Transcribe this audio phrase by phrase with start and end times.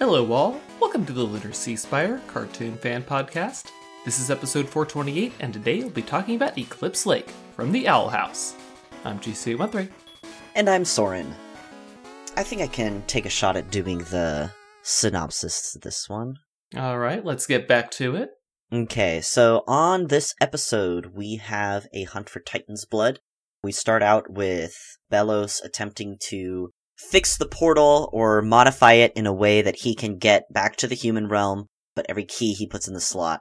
[0.00, 0.58] Hello, all.
[0.80, 3.70] Welcome to the Sea Spire Cartoon Fan Podcast.
[4.06, 8.08] This is episode 428, and today we'll be talking about Eclipse Lake from the Owl
[8.08, 8.54] House.
[9.04, 9.90] I'm GC13.
[10.54, 11.34] And I'm Soren.
[12.34, 14.50] I think I can take a shot at doing the
[14.80, 16.36] synopsis to this one.
[16.74, 18.30] All right, let's get back to it.
[18.72, 23.18] Okay, so on this episode, we have a hunt for Titan's blood.
[23.62, 26.70] We start out with Belos attempting to
[27.08, 30.86] fix the portal or modify it in a way that he can get back to
[30.86, 33.40] the human realm, but every key he puts in the slot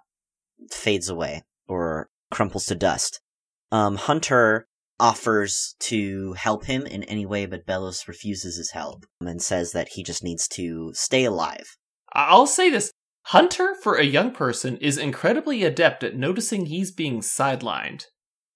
[0.72, 3.20] fades away or crumples to dust.
[3.72, 4.68] Um, Hunter
[5.00, 9.90] offers to help him in any way, but Belos refuses his help and says that
[9.94, 11.76] he just needs to stay alive.
[12.14, 12.92] I'll say this
[13.28, 18.06] Hunter, for a young person, is incredibly adept at noticing he's being sidelined.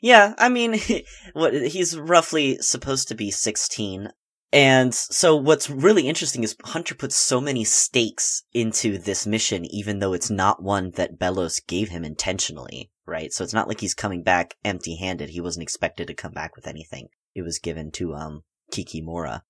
[0.02, 0.80] Yeah, I mean,
[1.34, 4.10] what he's roughly supposed to be 16.
[4.54, 9.98] And so what's really interesting is Hunter puts so many stakes into this mission, even
[9.98, 13.34] though it's not one that Belos gave him intentionally, right?
[13.34, 15.30] So it's not like he's coming back empty handed.
[15.30, 17.08] He wasn't expected to come back with anything.
[17.34, 19.42] It was given to, um, Kikimora.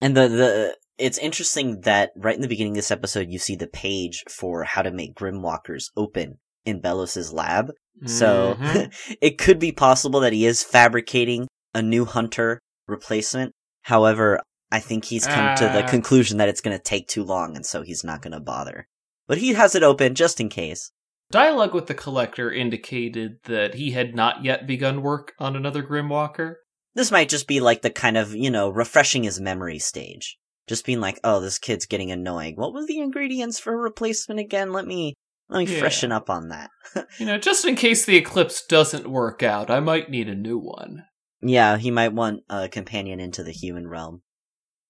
[0.00, 3.56] And the, the, it's interesting that right in the beginning of this episode, you see
[3.56, 7.72] the page for how to make Grimwalkers open in Belos's lab.
[8.06, 8.92] So Mhm.
[9.20, 13.52] it could be possible that he is fabricating a new hunter replacement.
[13.86, 14.40] However,
[14.72, 15.88] I think he's come to the Ah.
[15.88, 18.88] conclusion that it's going to take too long, and so he's not going to bother.
[19.28, 20.90] But he has it open just in case.
[21.30, 26.56] Dialogue with the collector indicated that he had not yet begun work on another Grimwalker.
[26.96, 30.36] This might just be like the kind of, you know, refreshing his memory stage.
[30.66, 32.56] Just being like, oh, this kid's getting annoying.
[32.56, 34.72] What were the ingredients for a replacement again?
[34.72, 35.14] Let me,
[35.48, 35.78] let me Yeah.
[35.78, 36.70] freshen up on that.
[37.20, 40.58] You know, just in case the eclipse doesn't work out, I might need a new
[40.58, 41.04] one.
[41.42, 44.22] Yeah, he might want a companion into the human realm.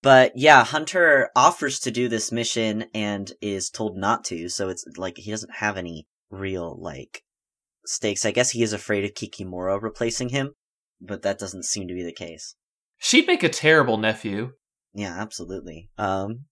[0.02, 4.84] But yeah, Hunter offers to do this mission and is told not to, so it's
[4.96, 7.22] like he doesn't have any real, like,
[7.84, 8.24] stakes.
[8.24, 10.52] I guess he is afraid of Kikimora replacing him,
[11.00, 12.54] but that doesn't seem to be the case.
[12.98, 14.52] She'd make a terrible nephew.
[14.94, 15.90] Yeah, absolutely.
[15.98, 16.44] Um,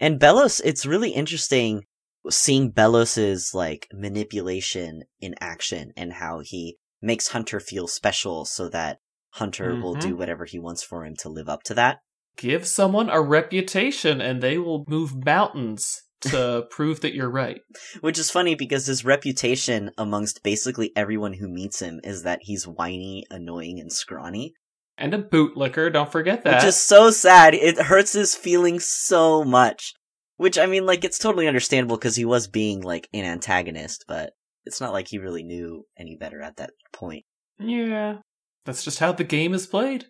[0.00, 1.84] and Belos, it's really interesting
[2.30, 8.98] seeing Belos's like manipulation in action and how he makes Hunter feel special so that
[9.32, 10.00] Hunter will Mhm.
[10.00, 11.98] do whatever he wants for him to live up to that.
[12.36, 17.60] Give someone a reputation and they will move mountains to prove that you're right.
[18.00, 22.66] Which is funny because his reputation amongst basically everyone who meets him is that he's
[22.66, 24.54] whiny, annoying, and scrawny.
[24.98, 26.56] And a bootlicker, don't forget that.
[26.56, 27.54] Which is so sad.
[27.54, 29.94] It hurts his feelings so much.
[30.36, 34.32] Which, I mean, like, it's totally understandable because he was being, like, an antagonist, but
[34.64, 37.24] it's not like he really knew any better at that point.
[37.58, 38.18] Yeah.
[38.64, 40.06] That's just how the game is played.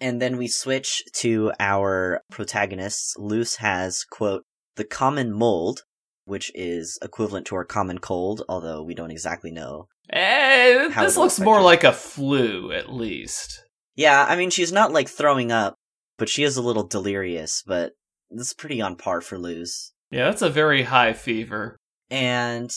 [0.00, 3.14] And then we switch to our protagonists.
[3.18, 4.42] Luz has, quote,
[4.76, 5.82] the common mold,
[6.24, 9.86] which is equivalent to our common cold, although we don't exactly know.
[10.12, 11.62] Eh, this looks more her.
[11.62, 13.62] like a flu, at least.
[13.94, 15.76] Yeah, I mean, she's not, like, throwing up,
[16.18, 17.92] but she is a little delirious, but
[18.30, 19.92] this is pretty on par for Luz.
[20.10, 21.76] Yeah, that's a very high fever.
[22.10, 22.70] and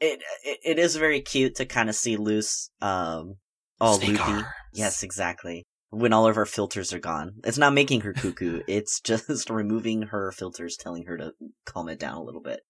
[0.00, 3.36] it it, it is very cute to kind of see Luz um
[3.80, 4.42] all loopy.
[4.74, 5.64] Yes, exactly.
[5.90, 8.62] When all of her filters are gone, it's not making her cuckoo.
[8.68, 11.32] it's just removing her filters, telling her to
[11.64, 12.60] calm it down a little bit.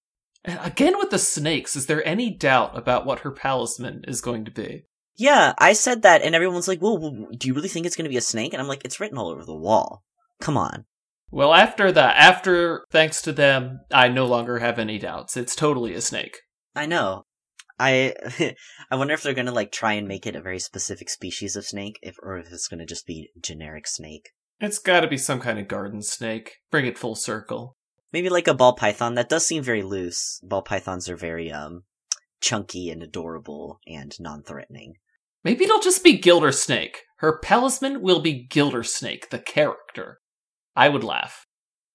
[0.45, 4.51] Again with the snakes, is there any doubt about what her talisman is going to
[4.51, 4.85] be?
[5.17, 8.05] Yeah, I said that, and everyone's like, "Well, well, do you really think it's going
[8.05, 10.03] to be a snake?" And I'm like, "It's written all over the wall.
[10.41, 10.85] Come on."
[11.31, 15.37] Well, after that, after thanks to them, I no longer have any doubts.
[15.37, 16.41] It's totally a snake.
[16.75, 17.25] I know.
[17.79, 18.15] I
[18.91, 21.57] I wonder if they're going to like try and make it a very specific species
[21.57, 24.31] of snake, if or if it's going to just be generic snake.
[24.61, 26.57] It's got to be some kind of garden snake.
[26.71, 27.77] Bring it full circle.
[28.13, 29.15] Maybe like a ball python.
[29.15, 30.41] That does seem very loose.
[30.43, 31.83] Ball pythons are very um
[32.41, 34.95] chunky and adorable and non-threatening.
[35.43, 37.03] Maybe it'll just be Gilder Snake.
[37.19, 40.19] Her talisman will be Gilder Snake, the character.
[40.77, 41.47] I would laugh.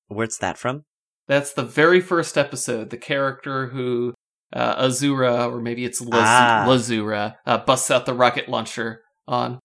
[0.07, 0.85] Where's that from?
[1.27, 2.89] That's the very first episode.
[2.89, 4.13] The character who
[4.53, 6.65] uh, Azura, or maybe it's Laz- Ah.
[6.67, 9.59] Lazura, uh, busts out the rocket launcher on.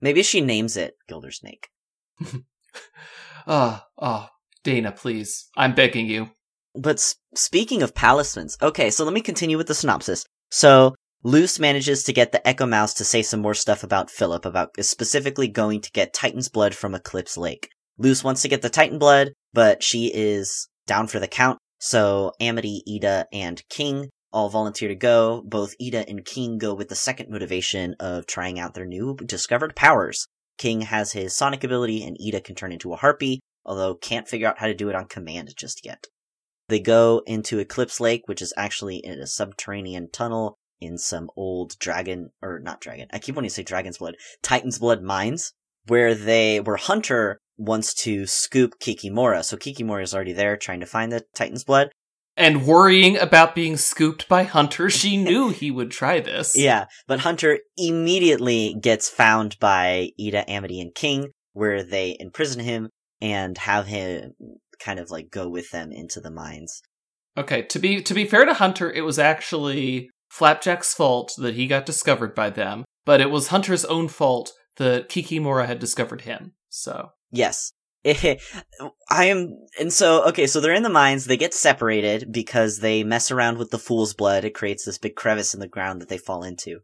[0.00, 1.68] Maybe she names it Gilder Snake.
[3.46, 4.30] Ah, ah,
[4.62, 5.48] Dana, please.
[5.56, 6.30] I'm begging you.
[6.74, 10.24] But s- speaking of palismans, okay, so let me continue with the synopsis.
[10.50, 14.44] So Luz manages to get the Echo Mouse to say some more stuff about Philip,
[14.46, 17.68] about specifically going to get Titan's blood from Eclipse Lake.
[17.98, 21.58] Luz wants to get the Titan blood, but she is down for the count.
[21.78, 25.42] So Amity, Ida, and King all volunteer to go.
[25.46, 29.74] Both Ida and King go with the second motivation of trying out their new discovered
[29.74, 30.26] powers.
[30.58, 34.48] King has his sonic ability, and Ida can turn into a harpy, although can't figure
[34.48, 36.08] out how to do it on command just yet.
[36.68, 41.78] They go into Eclipse Lake, which is actually in a subterranean tunnel in some old
[41.78, 45.52] dragon, or not dragon, I keep wanting to say dragon's blood, Titan's blood mines,
[45.86, 49.44] where they, where Hunter wants to scoop Kikimora.
[49.44, 51.90] So Kikimora is already there trying to find the Titan's blood.
[52.36, 56.56] And worrying about being scooped by Hunter, she knew he would try this.
[56.64, 62.88] Yeah, but Hunter immediately gets found by Ida, Amity, and King, where they imprison him
[63.20, 64.32] and have him
[64.80, 66.82] kind of like go with them into the mines.
[67.36, 71.66] Okay, to be to be fair to Hunter, it was actually Flapjack's fault that he
[71.66, 76.52] got discovered by them, but it was Hunter's own fault that Kikimora had discovered him.
[76.68, 77.72] So Yes.
[79.10, 83.02] I am, and so, okay, so they're in the mines, they get separated because they
[83.02, 86.08] mess around with the fool's blood, it creates this big crevice in the ground that
[86.08, 86.80] they fall into.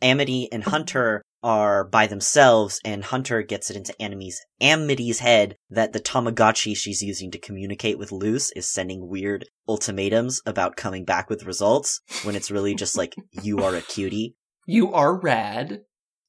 [0.00, 5.92] Amity and Hunter are by themselves, and Hunter gets it into Amity's, Amity's head that
[5.92, 11.28] the Tamagotchi she's using to communicate with Luz is sending weird ultimatums about coming back
[11.28, 14.36] with results, when it's really just like, you are a cutie.
[14.66, 15.82] You are rad.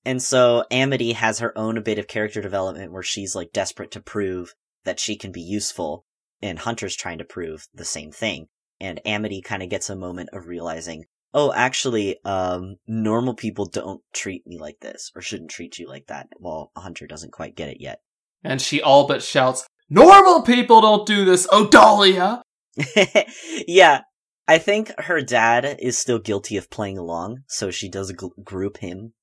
[0.06, 4.02] And so Amity has her own bit of character development where she's like desperate to
[4.02, 4.54] prove
[4.84, 6.06] that she can be useful,
[6.42, 8.48] and Hunter's trying to prove the same thing.
[8.82, 14.02] And Amity kind of gets a moment of realizing, oh, actually, um, normal people don't
[14.14, 16.28] treat me like this, or shouldn't treat you like that.
[16.38, 18.00] Well, Hunter doesn't quite get it yet.
[18.44, 22.42] And she all but shouts, Normal people don't do this, Odalia!
[23.68, 24.02] yeah,
[24.48, 28.12] I think her dad is still guilty of playing along, so she does
[28.44, 29.14] group him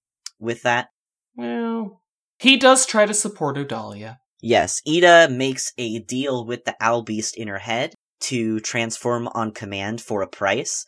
[0.41, 0.89] with that.
[1.37, 2.01] Well,
[2.39, 4.19] he does try to support Odalia.
[4.43, 9.53] Yes, Ida makes a deal with the owl beast in her head to transform on
[9.53, 10.87] command for a price.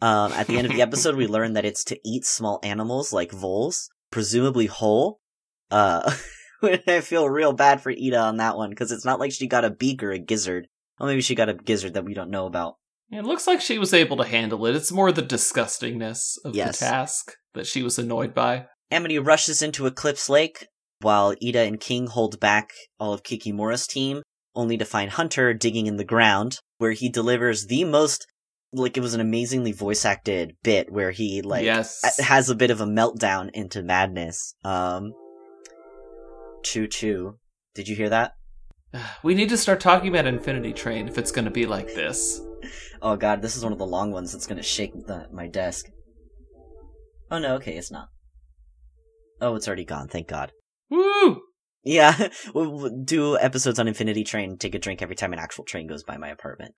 [0.00, 3.12] Um, at the end of the episode, we learn that it's to eat small animals
[3.12, 5.20] like voles, presumably whole.
[5.70, 6.10] Uh,
[6.62, 9.64] I feel real bad for Ida on that one because it's not like she got
[9.66, 10.66] a beak or a gizzard.
[10.98, 12.76] Well, maybe she got a gizzard that we don't know about.
[13.10, 14.74] It looks like she was able to handle it.
[14.74, 16.78] It's more the disgustingness of Yes.
[16.80, 18.66] the task that she was annoyed by.
[18.90, 20.66] Amity rushes into Eclipse Lake
[21.00, 24.22] while Ida and King hold back all of Kikimora's team,
[24.54, 28.26] only to find Hunter digging in the ground, where he delivers the most
[28.72, 32.18] like it was an amazingly voice acted bit where he like yes.
[32.18, 34.54] has a bit of a meltdown into madness.
[34.64, 35.12] Um
[36.64, 37.38] Choo choo.
[37.74, 38.32] Did you hear that?
[39.22, 42.40] We need to start talking about Infinity Train if it's going to be like this.
[43.02, 45.86] Oh god, this is one of the long ones that's gonna shake the, my desk.
[47.30, 48.08] Oh no, okay, it's not.
[49.40, 50.52] Oh, it's already gone, thank god.
[50.90, 51.42] Woo!
[51.82, 55.86] Yeah, we'll do episodes on Infinity Train, take a drink every time an actual train
[55.86, 56.74] goes by my apartment.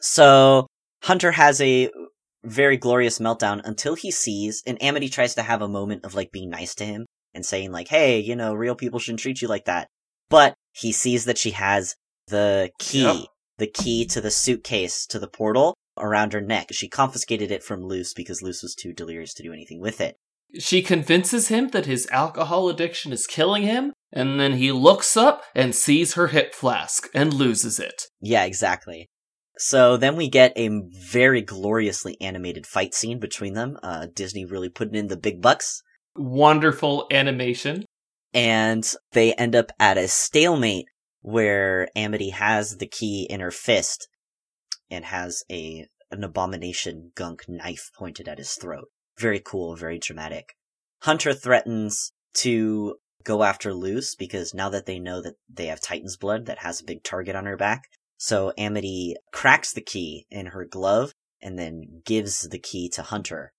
[0.00, 0.66] So,
[1.02, 1.90] Hunter has a
[2.44, 6.30] very glorious meltdown until he sees, and Amity tries to have a moment of like
[6.30, 9.48] being nice to him and saying like, hey, you know, real people shouldn't treat you
[9.48, 9.88] like that.
[10.28, 11.94] But he sees that she has
[12.28, 13.16] the key, Yep.
[13.58, 16.68] the key to the suitcase to the portal around her neck.
[16.72, 20.16] She confiscated it from Luz because Luz was too delirious to do anything with it.
[20.58, 25.42] She convinces him that his alcohol addiction is killing him, and then he looks up
[25.54, 28.04] and sees her hip flask and loses it.
[28.20, 29.08] Yeah, exactly.
[29.56, 30.70] So then we get a
[31.10, 33.78] very gloriously animated fight scene between them.
[33.82, 35.82] Uh, Disney really putting in the big bucks.
[36.16, 37.84] Wonderful animation.
[38.32, 40.86] And they end up at a stalemate
[41.20, 44.08] where Amity has the key in her fist
[44.90, 48.88] and has a an abomination gunk knife pointed at his throat.
[49.18, 50.54] Very cool, very dramatic.
[51.02, 56.16] Hunter threatens to go after Luz because now that they know that they have Titan's
[56.16, 57.84] blood that has a big target on her back,
[58.16, 63.52] so Amity cracks the key in her glove and then gives the key to Hunter.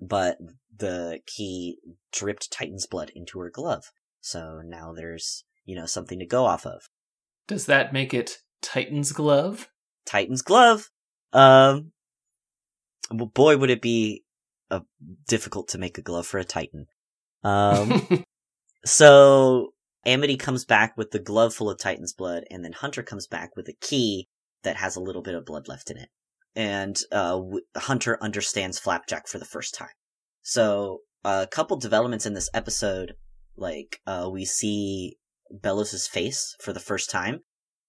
[0.00, 0.38] But
[0.76, 1.78] the key
[2.12, 3.84] dripped Titan's blood into her glove.
[4.20, 6.88] So now there's, you know, something to go off of.
[7.46, 9.68] Does that make it Titan's glove?
[10.06, 10.90] Titan's glove.
[11.32, 11.92] Um,
[13.10, 14.23] well, boy, would it be
[14.74, 14.80] uh,
[15.28, 16.86] difficult to make a glove for a Titan.
[17.42, 18.24] Um,
[18.84, 19.70] so
[20.06, 23.56] Amity comes back with the glove full of Titan's blood, and then Hunter comes back
[23.56, 24.28] with a key
[24.62, 26.08] that has a little bit of blood left in it.
[26.56, 27.40] And uh,
[27.76, 29.88] Hunter understands Flapjack for the first time.
[30.42, 33.14] So a couple developments in this episode,
[33.56, 35.16] like uh, we see
[35.50, 37.40] Belos's face for the first time.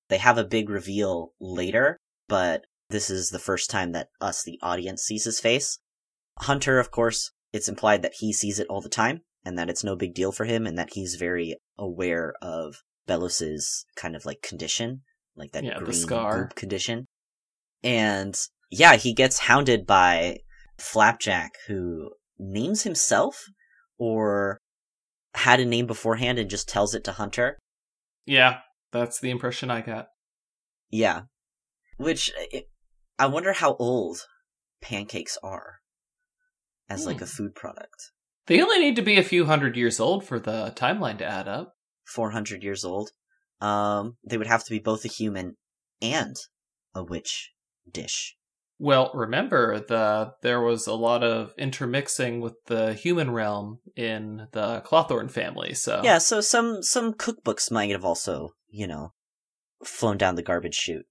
[0.10, 4.60] They have a big reveal later, but this is the first time that us, the
[4.62, 5.80] audience, sees his face.
[6.40, 9.84] Hunter, of course, it's implied that he sees it all the time and that it's
[9.84, 12.76] no big deal for him and that he's very aware of
[13.08, 15.02] Belos's kind of like condition,
[15.36, 16.50] like that Yeah, green scar.
[16.56, 17.06] condition.
[17.84, 18.36] And
[18.72, 20.40] yeah, he gets hounded by
[20.80, 23.44] Flapjack, who names himself
[23.98, 24.58] or
[25.36, 27.58] had a name beforehand and just tells it to Hunter.
[28.26, 28.60] yeah,
[28.92, 30.08] that's the impression I got.
[30.90, 31.24] Yeah.
[31.98, 32.66] Which, it,
[33.20, 34.20] I wonder how old
[34.82, 35.80] pancakes are
[36.90, 37.32] as like a Hmm.
[37.32, 38.12] food product.
[38.48, 41.48] They only need to be a few hundred years old for the timeline to add
[41.48, 41.74] up.
[42.14, 43.10] 400 years old.
[43.60, 45.58] Um, they would have to be both a human
[46.02, 46.36] and
[46.94, 47.52] a witch
[47.90, 48.36] dish.
[48.78, 54.82] Well, remember that there was a lot of intermixing with the human realm in the
[54.86, 59.14] Clawthorne family, so Yeah, so some some cookbooks might have also, you know,
[59.84, 61.06] flown down the garbage chute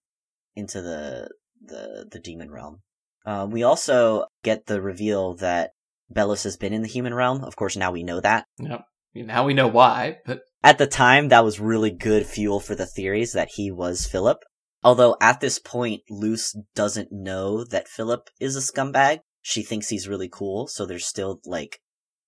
[0.54, 2.83] into the the the demon realm.
[3.25, 5.71] Uh, we also get the reveal that
[6.12, 7.43] Belos has been in the human realm.
[7.43, 8.45] Of course, now we know that.
[8.59, 8.85] Yep.
[9.14, 12.87] Now we know why, but At the time, that was really good fuel for the
[12.87, 14.38] theories that he was Philip.
[14.83, 19.21] Although at this point, Luz doesn't know that Philip is a scumbag.
[19.40, 21.78] She thinks he's really cool, so there's still like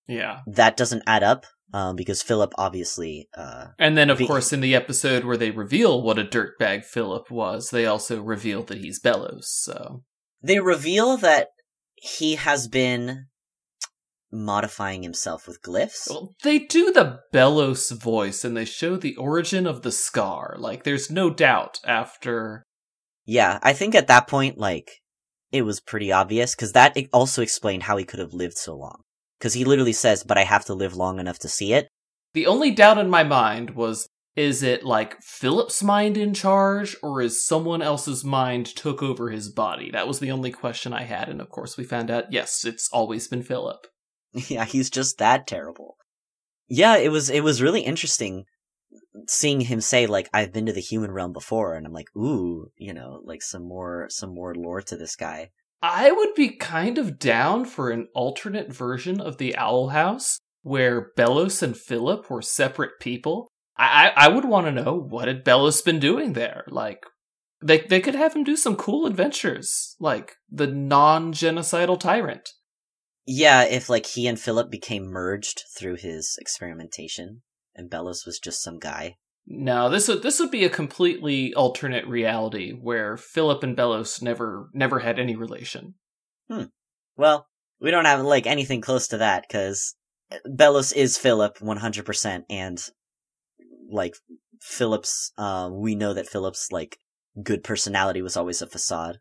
[0.07, 0.41] yeah.
[0.47, 4.61] that doesn't add up um, because Philip obviously uh, And then, of Be- course, in
[4.61, 9.01] the episode where they reveal what a dirtbag Philip was, they also reveal that he's
[9.01, 9.45] Belos.
[9.45, 10.03] So
[10.47, 11.49] they reveal that
[11.95, 13.27] he has been
[14.33, 16.09] modifying himself with glyphs.
[16.11, 20.57] well, they do the Belos voice, and they show the origin of the scar.
[20.59, 22.63] Like, there's no doubt after.
[23.25, 24.91] Yeah, I think at that point, like,
[25.53, 29.03] it was pretty obvious because that also explained how he could have lived so long.
[29.39, 31.89] Because he literally says, "But I have to live long enough to see it."
[32.35, 37.23] The only doubt in my mind was is it like Philip's mind in charge, or
[37.23, 39.91] is someone else's mind took over his body?
[39.91, 42.89] That was the only question I had, and of course, we found out yes, it's
[42.93, 43.87] always been Philip.
[44.33, 45.97] yeah, he's just that terrible.
[46.69, 48.45] Yeah, it was it was really interesting
[49.27, 52.71] seeing him say like I've been to the human realm before and I'm like, "Ooh,
[52.77, 55.51] you know, like some more some more lore to this guy."
[55.83, 61.13] I would be kind of down for an alternate version of the Owl House where
[61.17, 63.49] Belos and Philip were separate people.
[63.79, 66.65] I I, would want to know what had Belos been doing there.
[66.69, 67.05] Like
[67.63, 72.51] they they could have him do some cool adventures, like the non-genocidal tyrant.
[73.27, 77.43] Yeah, if like he and Philip became merged through his experimentation
[77.75, 79.17] and Belos was just some guy.
[79.47, 84.71] No, this would this would be a completely alternate reality where Philip and Belos never
[84.73, 85.95] never had any relation.
[86.51, 86.65] Hmm.
[87.17, 87.47] Well,
[87.81, 89.95] we don't have like anything close to that cuz
[90.45, 92.91] Belos is Philip 100% and
[93.91, 94.15] like
[94.61, 96.99] Philip's uh we know that Philip's like
[97.43, 99.19] good personality was always a facade.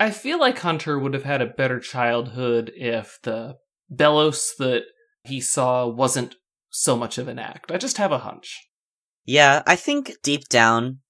[0.00, 3.56] I feel like Hunter would have had a better childhood if the
[3.94, 4.84] Belos that
[5.22, 6.36] he saw wasn't
[6.70, 7.70] so much of an act.
[7.70, 8.68] I just have a hunch.
[9.24, 11.00] Yeah, I think deep down,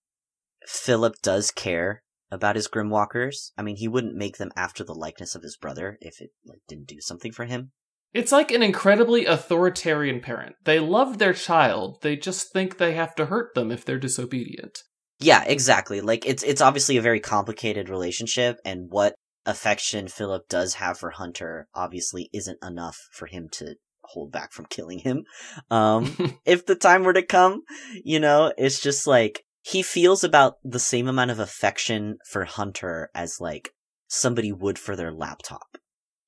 [0.66, 3.52] Philip does care about his Grimwalkers.
[3.56, 6.60] I mean, he wouldn't make them after the likeness of his brother if it like
[6.68, 7.72] didn't do something for him.
[8.14, 10.56] It's like an incredibly authoritarian parent.
[10.64, 14.78] They love their child, they just think they have to hurt them if they're disobedient.
[15.18, 16.00] Yeah, exactly.
[16.00, 19.14] Like it's it's obviously a very complicated relationship, and what
[19.46, 24.66] affection Philip does have for Hunter obviously isn't enough for him to hold back from
[24.66, 25.24] killing him.
[25.70, 27.62] Um, if the time were to come,
[28.04, 33.10] you know, it's just like he feels about the same amount of affection for Hunter
[33.14, 33.70] as like
[34.08, 35.78] somebody would for their laptop.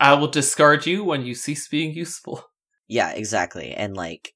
[0.05, 2.45] I will discard you when you cease being useful.
[2.87, 3.73] Yeah, exactly.
[3.73, 4.35] And like,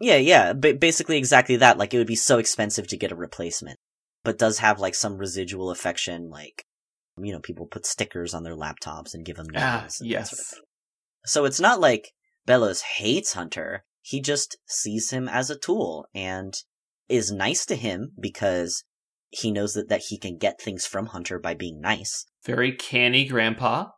[0.00, 1.78] yeah, yeah, ba- basically exactly that.
[1.78, 3.78] Like, it would be so expensive to get a replacement,
[4.24, 6.30] but does have like some residual affection.
[6.30, 6.64] Like,
[7.16, 10.00] you know, people put stickers on their laptops and give them Ah, names.
[10.00, 10.54] and that sort of yes.
[11.26, 12.10] So it's not like
[12.44, 13.84] Belos hates Hunter.
[14.02, 16.52] He just sees him as a tool and
[17.08, 18.82] is nice to him because
[19.28, 22.26] he knows that, that he can get things from Hunter by being nice.
[22.44, 23.90] Very canny grandpa.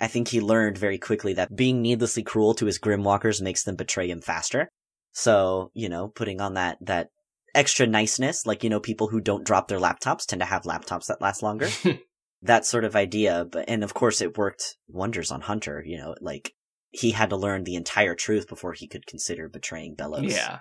[0.00, 3.76] I think he learned very quickly that being needlessly cruel to his Grimwalkers makes them
[3.76, 4.68] betray him faster.
[5.12, 7.08] So, you know, putting on that, that
[7.54, 11.06] extra niceness, like, you know, people who don't drop their laptops tend to have laptops
[11.06, 11.68] that last longer.
[11.82, 12.46] Hmm.
[12.46, 13.44] that sort of idea.
[13.50, 16.54] But, and of course it worked wonders on Hunter, you know, like,
[16.90, 20.30] he had to learn the entire truth before he could consider betraying Belos.
[20.30, 20.60] Yeah.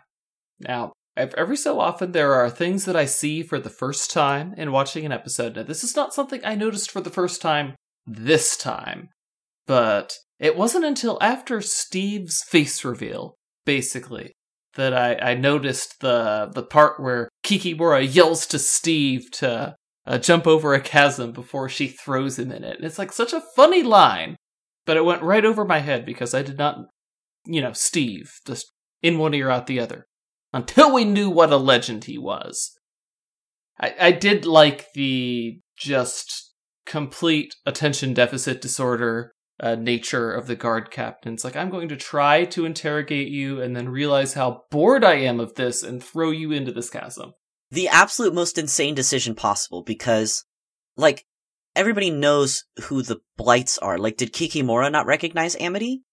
[0.59, 4.71] Now, every so often there are things that I see for the first time in
[4.71, 5.55] watching an episode.
[5.55, 9.09] Now, this is not something I noticed for the first time this time,
[9.69, 13.35] but it wasn't until after Steve's face reveal,
[13.67, 14.33] basically,
[14.73, 19.75] that I, I noticed the the part where Kiki Kikimora yells to Steve to
[20.07, 22.77] uh, jump over a chasm before she throws him in it.
[22.77, 24.37] And it's like such a funny line,
[24.87, 26.79] but it went right over my head because I did not,
[27.45, 28.71] you know, Steve, just
[29.03, 30.07] in one ear out the other
[30.51, 32.71] until we knew what a legend he was.
[33.79, 36.55] I, I did like the just
[36.87, 41.33] complete attention deficit disorder uh, nature of the guard captain.
[41.33, 45.15] It's like, I'm going to try to interrogate you and then realize how bored I
[45.15, 47.33] am of this and throw you into this chasm.
[47.71, 50.43] the absolute most insane decision possible because
[50.97, 51.25] like
[51.75, 53.97] everybody knows who the blights are.
[53.97, 56.03] Like, did Kikimora not recognize Amity?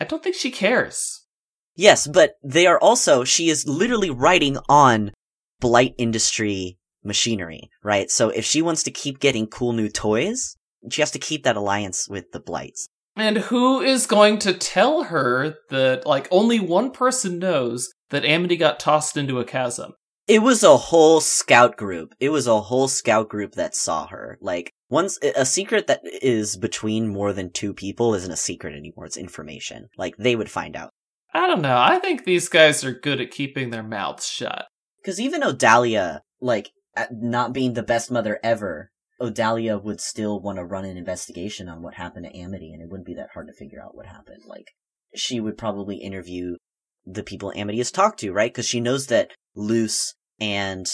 [0.00, 1.26] I don't think she cares.
[1.74, 5.12] Yes, but they are also, she is literally writing on
[5.60, 8.10] blight industry machinery, right?
[8.10, 10.56] So if she wants to keep getting cool new toys,
[10.90, 12.86] she has to keep that alliance with the blights.
[13.16, 18.56] And who is going to tell her that, like, only one person knows that Amity
[18.56, 19.92] got tossed into a chasm?
[20.28, 22.14] It was a whole scout group.
[22.20, 24.38] It was a whole scout group that saw her.
[24.40, 29.06] Like, once, a secret that is between more than two people isn't a secret anymore.
[29.06, 29.88] It's information.
[29.98, 30.90] Like, they would find out.
[31.34, 31.76] I don't know.
[31.76, 34.66] I think these guys are good at keeping their mouths shut.
[34.98, 36.70] Because even Odalia, like,
[37.10, 41.82] not being the best mother ever, Odalia would still want to run an investigation on
[41.82, 44.42] what happened to Amity, and it wouldn't be that hard to figure out what happened.
[44.46, 44.72] Like,
[45.14, 46.56] she would probably interview
[47.04, 48.52] the people Amity has talked to, right?
[48.52, 50.86] Because she knows that Luz and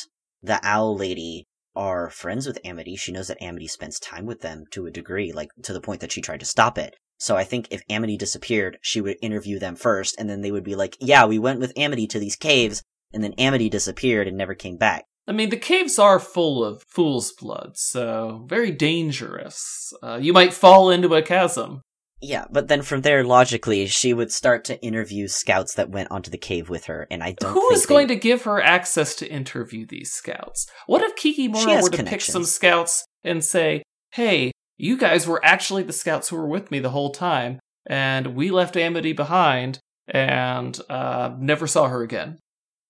[0.42, 2.97] the Owl Lady are friends with Amity.
[2.97, 6.00] She knows that Amity spends time with them to a degree, like to the point
[6.00, 6.97] that she tried to stop it.
[7.18, 10.64] So I think if Amity disappeared, she would interview them first, and then they would
[10.64, 14.37] be like, yeah, we went with Amity to these caves, and then Amity disappeared and
[14.37, 15.04] never came back.
[15.28, 19.92] I mean, the caves are full of fool's blood, so very dangerous.
[20.02, 21.83] Uh, you might fall into a chasm.
[22.23, 26.30] Yeah, but then from there, logically, she would start to interview scouts that went onto
[26.30, 27.52] the cave with her, and I don't.
[27.52, 27.95] Who is they...
[27.95, 30.66] going to give her access to interview these scouts?
[30.87, 35.83] What if Kikimora were to pick some scouts and say, "Hey, you guys were actually
[35.83, 39.78] the scouts who were with me the whole time, and we left Amity behind
[40.09, 42.38] and uh, never saw her again."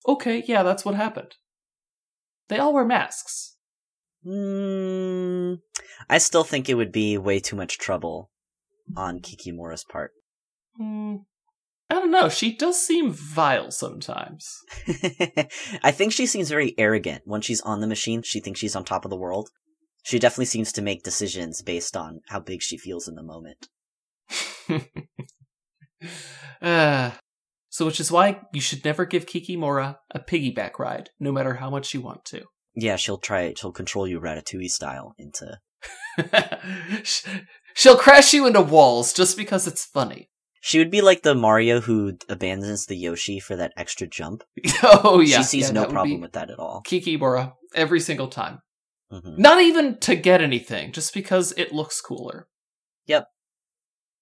[0.06, 1.34] Okay, yeah, that's what happened.
[2.48, 3.56] They all wear masks.
[4.26, 5.60] Mm,
[6.08, 8.30] I still think it would be way too much trouble
[8.96, 10.12] on Kikimora's part.
[10.80, 11.24] Mm,
[11.88, 12.28] I don't know.
[12.28, 14.58] She does seem vile sometimes.
[15.82, 18.22] I think she seems very arrogant when she's on the machine.
[18.22, 19.50] She thinks she's on top of the world.
[20.02, 23.68] She definitely seems to make decisions based on how big she feels in the moment.
[26.60, 27.10] uh,
[27.76, 31.68] so, which is why you should never give Kikimora a piggyback ride, no matter how
[31.68, 32.44] much you want to.
[32.74, 33.52] Yeah, she'll try.
[33.54, 35.58] She'll control you Ratatouille style into.
[37.74, 40.30] she'll crash you into walls just because it's funny.
[40.62, 44.42] She would be like the Mario who abandons the Yoshi for that extra jump.
[44.82, 46.82] oh yeah, she sees yeah, no problem with that at all.
[46.84, 48.62] Kikimora every single time.
[49.12, 49.40] Mm-hmm.
[49.40, 52.48] Not even to get anything, just because it looks cooler.
[53.06, 53.28] Yep.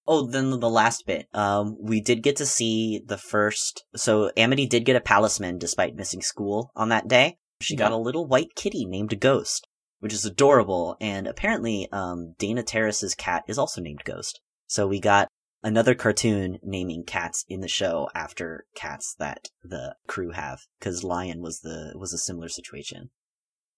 [0.07, 1.27] Oh, then the last bit.
[1.33, 3.85] Um, we did get to see the first.
[3.95, 7.37] So Amity did get a palisman despite missing school on that day.
[7.61, 9.67] She got a little white kitty named Ghost,
[9.99, 10.97] which is adorable.
[11.01, 14.41] And apparently, um, Dana Terrace's cat is also named Ghost.
[14.67, 15.29] So we got
[15.63, 21.41] another cartoon naming cats in the show after cats that the crew have, because Lion
[21.41, 23.09] was the was a similar situation.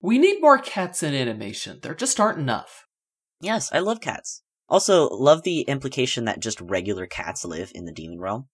[0.01, 1.79] We need more cats in animation.
[1.81, 2.85] There just aren't enough.
[3.39, 4.43] Yes, I love cats.
[4.69, 8.47] Also, love the implication that just regular cats live in the demon realm.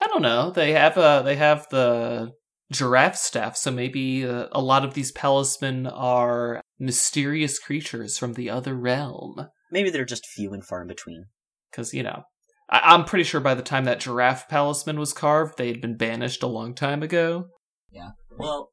[0.00, 0.50] I don't know.
[0.50, 2.32] They have uh they have the
[2.72, 8.48] giraffe staff, so maybe uh, a lot of these palismen are mysterious creatures from the
[8.48, 9.48] other realm.
[9.70, 11.26] Maybe they're just few and far in between.
[11.70, 12.22] Because you know,
[12.70, 15.96] I- am pretty sure by the time that giraffe palisman was carved, they had been
[15.96, 17.48] banished a long time ago.
[17.92, 18.10] Yeah.
[18.38, 18.70] Well,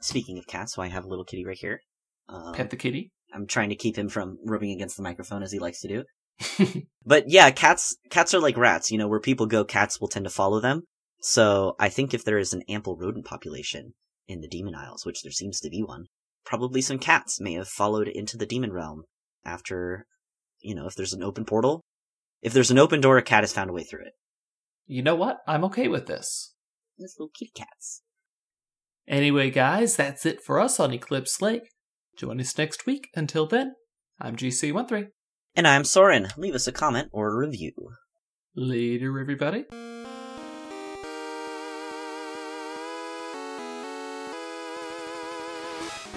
[0.00, 1.80] speaking of cats, so I have a little kitty right here.
[2.28, 3.12] Um, Pet the kitty.
[3.34, 6.82] I'm trying to keep him from rubbing against the microphone as he likes to do.
[7.06, 10.24] but yeah, cats cats are like rats, you know, where people go, cats will tend
[10.24, 10.82] to follow them.
[11.20, 13.94] So I think if there is an ample rodent population
[14.26, 16.06] in the Demon Isles, which there seems to be one,
[16.44, 19.04] probably some cats may have followed into the demon realm
[19.44, 20.06] after,
[20.60, 21.84] you know, if there's an open portal.
[22.40, 24.14] If there's an open door, a cat has found a way through it.
[24.86, 25.38] You know what?
[25.46, 26.54] I'm okay with this.
[26.98, 28.02] Little kitty cats.
[29.06, 31.71] Anyway, guys, that's it for us on Eclipse Lake.
[32.16, 33.08] Join us next week.
[33.14, 33.74] Until then,
[34.20, 35.08] I'm GC13.
[35.54, 36.28] And I'm Soren.
[36.36, 37.72] Leave us a comment or a review.
[38.54, 39.64] Later, everybody.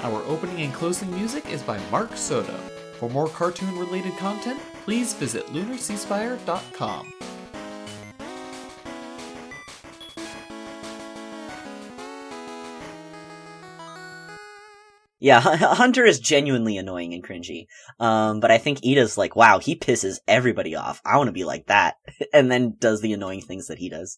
[0.03, 2.55] Our opening and closing music is by Mark Soto.
[2.99, 7.13] For more cartoon related content, please visit lunarceasefire.com.
[15.19, 17.67] Yeah, Hunter is genuinely annoying and cringy.
[17.99, 21.01] Um, but I think Ida's like, wow, he pisses everybody off.
[21.05, 21.95] I want to be like that.
[22.33, 24.13] and then does the annoying things that he does.